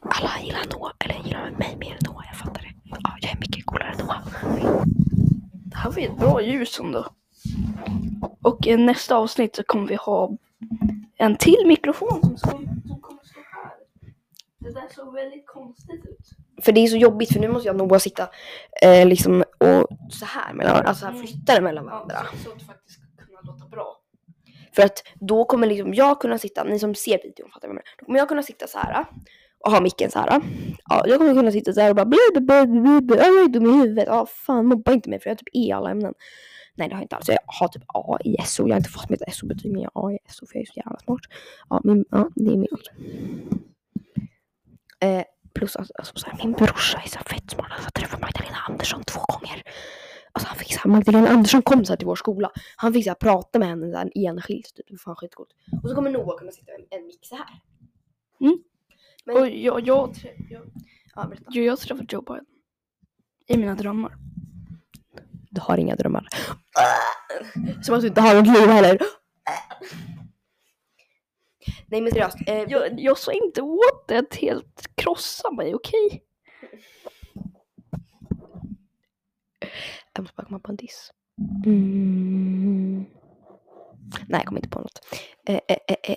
Alla 0.00 0.40
gillar 0.40 0.66
Noah, 0.72 0.92
eller 0.98 1.24
gillar 1.24 1.50
mig 1.50 1.76
mer 1.76 1.92
än 1.92 1.98
Noah, 2.06 2.24
jag 2.26 2.36
fattar 2.36 2.62
det. 2.62 2.72
Ja, 2.84 3.16
jag 3.20 3.32
är 3.32 3.38
mycket 3.38 3.66
coolare 3.66 3.90
än 3.92 4.06
Noah. 4.06 4.86
Här 5.76 5.90
var 5.90 6.02
ett 6.02 6.18
bra 6.18 6.42
ljus 6.42 6.80
ändå. 6.80 7.06
Och 8.42 8.66
i 8.66 8.76
nästa 8.76 9.16
avsnitt 9.16 9.56
så 9.56 9.62
kommer 9.62 9.88
vi 9.88 9.94
ha 9.94 10.30
en 11.18 11.36
till 11.36 11.66
mikrofon 11.66 12.20
som, 12.22 12.36
ska, 12.38 12.50
som 12.88 13.00
kommer 13.00 13.22
stå 13.24 13.40
här. 13.52 13.72
Det 14.58 14.72
där 14.72 14.88
såg 14.94 15.14
väldigt 15.14 15.46
konstigt 15.46 16.04
ut. 16.04 16.64
För 16.64 16.72
det 16.72 16.80
är 16.80 16.86
så 16.86 16.96
jobbigt 16.96 17.32
för 17.32 17.40
nu 17.40 17.48
måste 17.48 17.68
jag 17.68 17.80
och 17.80 17.88
Noah 17.88 17.98
sitta 17.98 18.28
eh, 18.82 19.06
liksom 19.06 19.44
och 19.58 20.12
så 20.12 20.24
här 20.24 20.54
mellan 20.54 20.86
alltså 20.86 21.06
så 21.06 21.12
här 21.12 21.18
flytta 21.18 21.54
det 21.54 21.60
mellan 21.60 21.84
varandra. 21.84 22.14
Ja, 22.14 22.38
så, 22.38 22.44
så 22.44 22.50
att 22.50 22.58
det 22.58 22.64
faktiskt 22.64 23.00
ska 23.00 23.24
kunna 23.26 23.40
låta 23.42 23.68
bra. 23.68 23.96
För 24.74 24.82
att 24.82 25.02
då 25.14 25.44
kommer 25.44 25.66
liksom 25.66 25.94
jag 25.94 26.20
kunna 26.20 26.38
sitta, 26.38 26.64
ni 26.64 26.78
som 26.78 26.94
ser 26.94 27.22
videon 27.22 27.50
fattar 27.50 27.68
vad 27.68 27.70
jag 27.70 27.74
menar. 27.74 27.94
Då 27.98 28.06
kommer 28.06 28.18
jag 28.18 28.28
kunna 28.28 28.42
sitta 28.42 28.66
så 28.66 28.78
här 28.78 29.04
och 29.64 29.72
ha 29.72 29.80
micken 29.80 30.10
så 30.10 30.18
här. 30.18 30.40
Ja, 30.88 31.04
jag 31.06 31.18
kommer 31.18 31.34
kunna 31.34 31.52
sitta 31.52 31.72
så 31.72 31.80
här 31.80 31.90
och 31.90 31.96
bara 31.96 32.06
blä, 32.06 32.18
jag 32.34 33.44
är 33.44 33.48
dum 33.48 33.66
i 33.66 33.72
huvudet. 33.72 34.04
Ja, 34.06 34.26
fan 34.26 34.66
mobba 34.66 34.92
inte 34.92 35.10
mig 35.10 35.20
för 35.20 35.30
jag 35.30 35.34
har 35.34 35.38
typ 35.38 35.48
E 35.48 35.58
i 35.58 35.72
alla 35.72 35.90
ämnen. 35.90 36.14
Nej 36.74 36.88
det 36.88 36.94
har 36.94 37.00
jag 37.00 37.04
inte 37.04 37.16
alls. 37.16 37.28
Jag 37.28 37.38
har 37.46 37.68
typ 37.68 37.82
A 37.86 38.18
i 38.24 38.36
SO. 38.44 38.68
Jag 38.68 38.74
har 38.74 38.76
inte 38.76 38.90
fått 38.90 39.10
mitt 39.10 39.34
SO-betyg 39.34 39.72
men 39.72 39.82
jag 39.82 39.90
har 39.94 40.10
A 40.10 40.12
i 40.12 40.18
SO 40.28 40.46
för 40.46 40.54
jag 40.56 40.62
är 40.62 40.66
så 40.66 40.72
jävla 40.76 40.98
smart. 40.98 41.20
Ja, 41.68 41.80
min, 41.84 42.04
ja 42.10 42.30
det 42.34 42.52
är 42.52 42.56
min. 42.56 42.66
Eh, 45.00 45.24
plus 45.54 45.76
att 45.76 45.90
alltså, 45.98 46.12
så 46.16 46.26
här, 46.26 46.38
min 46.44 46.52
brorsa 46.52 46.98
är 47.04 47.08
så 47.08 47.18
fett 47.18 47.50
smart. 47.50 47.66
Alltså, 47.70 47.84
jag 47.84 47.94
träffade 47.94 48.22
Magdalena 48.22 48.56
Andersson 48.68 49.04
två 49.04 49.20
gånger. 49.20 49.62
Alltså 50.32 50.48
han 50.48 50.58
fick 50.58 50.72
så 50.72 50.78
här, 50.78 50.90
Magdalena 50.90 51.28
Andersson 51.28 51.62
kom 51.62 51.84
så 51.84 51.92
här 51.92 51.96
till 51.96 52.06
vår 52.06 52.16
skola. 52.16 52.50
Han 52.76 52.92
fick 52.92 53.04
så 53.04 53.10
här, 53.10 53.14
prata 53.14 53.58
med 53.58 53.68
henne 53.68 53.90
så 53.90 53.98
här, 53.98 54.10
enskilt. 54.14 54.74
Typ. 54.74 54.86
Det 54.86 54.92
var 54.92 54.98
fan 54.98 55.16
skitcoolt. 55.16 55.50
Och 55.82 55.88
så 55.88 55.94
kommer 55.94 56.10
Noah 56.10 56.38
kunna 56.38 56.52
sitta 56.52 56.72
med 56.72 57.00
en 57.00 57.06
mick 57.06 57.26
så 57.26 57.36
här. 57.36 57.60
Mm. 58.40 58.58
Men, 59.26 59.36
Och 59.36 59.48
jag, 59.48 59.80
jag, 59.86 60.16
jag, 60.50 60.62
ja, 61.14 61.24
berätta. 61.26 61.44
jag, 61.48 61.64
jag 61.64 61.78
träffade 61.78 62.06
Joe 62.14 62.22
Biden. 62.22 62.44
I 63.46 63.56
mina 63.56 63.74
drömmar. 63.74 64.16
Du 65.50 65.60
har 65.60 65.78
inga 65.78 65.96
drömmar. 65.96 66.28
Som 67.82 67.94
att 67.94 68.00
du 68.00 68.06
inte 68.06 68.20
har 68.20 68.34
något 68.34 68.46
liv 68.58 68.68
heller. 68.68 68.98
Nej 71.86 72.00
men 72.00 72.12
seriöst. 72.12 72.36
Eh, 72.46 72.62
Jag, 72.68 73.00
jag 73.00 73.18
sa 73.18 73.32
inte 73.32 73.62
åt 73.62 74.08
det 74.08 74.18
att 74.18 74.34
helt 74.34 74.90
krossa 74.94 75.50
mig, 75.50 75.74
okej? 75.74 76.22
jag 80.12 80.22
måste 80.22 80.36
bara 80.36 80.46
komma 80.46 80.58
på 80.58 80.70
en 80.72 80.76
diss. 80.76 81.10
Mm. 81.66 83.04
Nej, 84.28 84.40
jag 84.40 84.46
kommer 84.46 84.58
inte 84.60 84.68
på 84.68 84.80
något. 84.80 85.00
Eh, 85.46 85.60
eh, 85.68 85.76
eh, 85.88 85.96
eh. 86.10 86.16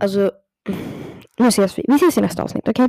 Alltså, 0.00 0.32
nu 1.38 1.48
ses 1.48 1.78
vi. 1.78 1.84
Vi 1.88 1.94
ses 1.94 2.18
i 2.18 2.20
nästa 2.20 2.42
avsnitt, 2.42 2.68
okej? 2.68 2.88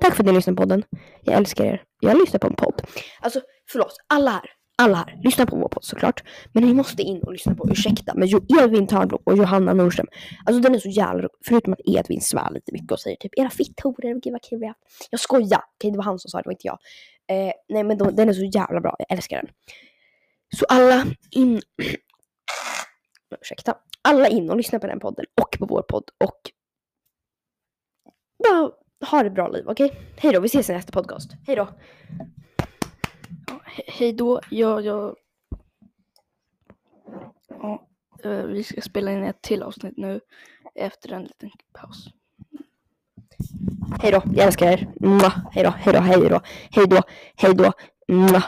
Tack 0.00 0.14
för 0.14 0.22
att 0.22 0.26
ni 0.26 0.32
lyssnade 0.32 0.56
på 0.56 0.62
podden. 0.62 0.84
Jag 1.22 1.34
älskar 1.34 1.64
er. 1.64 1.82
Jag 2.00 2.18
lyssnar 2.18 2.38
på 2.38 2.46
en 2.46 2.56
podd. 2.56 2.82
Alltså, 3.20 3.40
förlåt. 3.70 3.96
Alla 4.06 4.30
här. 4.30 4.50
Alla 4.78 4.96
här. 4.96 5.20
Lyssna 5.24 5.46
på 5.46 5.56
vår 5.56 5.68
podd 5.68 5.84
såklart. 5.84 6.22
Men 6.52 6.64
ni 6.64 6.74
måste 6.74 7.02
in 7.02 7.22
och 7.22 7.32
lyssna 7.32 7.54
på 7.54 7.70
Ursäkta 7.70 8.14
med 8.14 8.28
jo 8.28 8.46
Edvin 8.62 8.86
Törnblom 8.86 9.22
och 9.24 9.36
Johanna 9.36 9.74
Nordström. 9.74 10.06
Alltså 10.46 10.60
den 10.60 10.74
är 10.74 10.78
så 10.78 10.88
jävla 10.88 11.18
rolig. 11.18 11.30
Förutom 11.44 11.72
att 11.72 11.80
Edvin 11.84 12.20
svär 12.20 12.50
lite 12.50 12.72
mycket 12.72 12.92
och 12.92 13.00
säger 13.00 13.16
typ 13.16 13.32
era 13.36 13.50
fitthoror, 13.50 14.20
gud 14.20 14.32
vad 14.32 14.42
kul 14.42 14.58
vi 14.58 14.66
har. 14.66 14.74
Jag 15.10 15.20
skojar. 15.20 15.60
Okej, 15.76 15.90
det 15.90 15.96
var 15.96 16.04
han 16.04 16.18
som 16.18 16.28
sa 16.28 16.38
det, 16.38 16.42
det 16.42 16.48
var 16.48 16.52
inte 16.52 16.66
jag. 16.66 16.78
Eh, 17.28 17.52
nej 17.68 17.84
men 17.84 17.98
de, 17.98 18.16
den 18.16 18.28
är 18.28 18.32
så 18.32 18.44
jävla 18.44 18.80
bra. 18.80 18.96
Jag 18.98 19.16
älskar 19.16 19.36
den. 19.36 19.46
Så 20.56 20.64
alla 20.68 21.06
in... 21.30 21.60
Ursäkta. 23.42 23.74
Alla 24.02 24.28
in 24.28 24.50
och 24.50 24.56
lyssna 24.56 24.78
på 24.78 24.86
den 24.86 25.00
podden 25.00 25.24
och 25.40 25.58
på 25.58 25.66
vår 25.66 25.82
podd 25.82 26.04
och 26.24 26.40
bara 28.38 28.70
ha 29.10 29.24
ett 29.24 29.32
bra 29.34 29.48
liv, 29.48 29.64
okej? 29.68 30.00
Hej 30.16 30.32
då, 30.32 30.40
vi 30.40 30.46
ses 30.46 30.70
i 30.70 30.72
nästa 30.72 30.92
podcast. 30.92 31.30
Hej 31.46 31.56
då! 31.56 31.68
Ja, 33.46 33.60
he- 33.66 33.82
hej 33.86 34.12
då. 34.12 34.40
Jag, 34.50 34.84
jag... 34.84 35.16
Ja, 37.48 37.86
eh, 38.24 38.30
vi 38.42 38.64
ska 38.64 38.80
spela 38.80 39.12
in 39.12 39.22
ett 39.24 39.42
till 39.42 39.62
avsnitt 39.62 39.96
nu 39.96 40.20
efter 40.74 41.12
en 41.12 41.22
liten 41.22 41.50
paus. 41.72 42.08
Hej 44.02 44.12
då, 44.12 44.22
jag 44.34 44.46
älskar 44.46 44.66
er. 44.66 44.88
Hej 45.52 45.64
då, 45.64 45.70
hej 45.70 45.92
då, 45.94 46.00
hej 46.00 46.28
då, 46.28 46.40
hej 46.70 46.86
då, 46.86 47.02
hej 47.36 47.54
då. 47.54 47.72
Mwah. 48.08 48.44